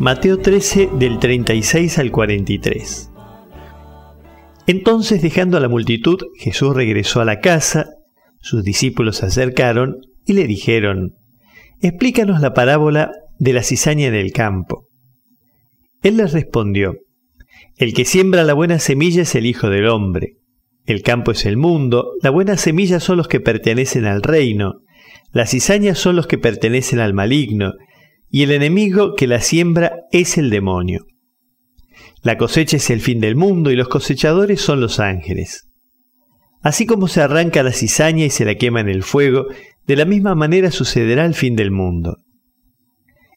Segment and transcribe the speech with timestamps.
[0.00, 3.10] Mateo 13 del 36 al 43.
[4.66, 7.84] Entonces dejando a la multitud, Jesús regresó a la casa,
[8.40, 11.18] sus discípulos se acercaron y le dijeron,
[11.82, 14.88] Explícanos la parábola de la cizaña en el campo.
[16.02, 16.94] Él les respondió,
[17.76, 20.38] El que siembra la buena semilla es el Hijo del Hombre.
[20.86, 24.80] El campo es el mundo, la buena semilla son los que pertenecen al reino,
[25.30, 27.74] las cizañas son los que pertenecen al maligno,
[28.30, 31.06] y el enemigo que la siembra es el demonio.
[32.22, 35.68] La cosecha es el fin del mundo y los cosechadores son los ángeles.
[36.62, 39.46] Así como se arranca la cizaña y se la quema en el fuego,
[39.86, 42.18] de la misma manera sucederá el fin del mundo.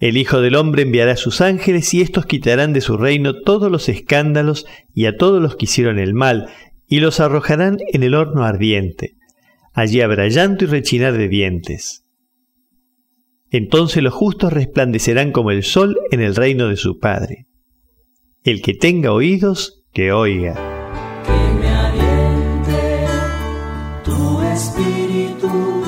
[0.00, 3.70] El Hijo del Hombre enviará a sus ángeles y éstos quitarán de su reino todos
[3.70, 6.48] los escándalos y a todos los que hicieron el mal,
[6.86, 9.16] y los arrojarán en el horno ardiente.
[9.74, 12.04] Allí habrá llanto y rechinar de dientes.
[13.50, 17.46] Entonces los justos resplandecerán como el sol en el reino de su Padre.
[18.44, 20.54] El que tenga oídos, que oiga.
[21.24, 23.06] Que me aliente
[24.04, 25.82] tu espíritu,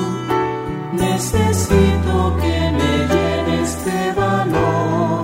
[0.93, 5.23] necesito que me llenes de valor.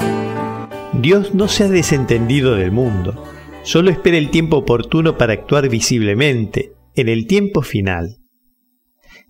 [0.93, 3.23] Dios no se ha desentendido del mundo,
[3.63, 8.16] solo espera el tiempo oportuno para actuar visiblemente, en el tiempo final.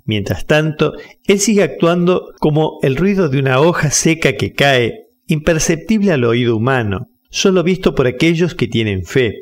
[0.08, 0.94] Mientras tanto,
[1.25, 6.55] Él sigue actuando como el ruido de una hoja seca que cae, imperceptible al oído
[6.55, 9.41] humano, solo visto por aquellos que tienen fe.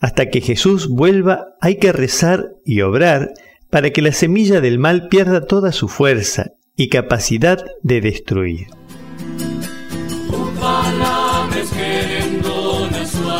[0.00, 3.30] Hasta que Jesús vuelva hay que rezar y obrar
[3.70, 8.66] para que la semilla del mal pierda toda su fuerza y capacidad de destruir.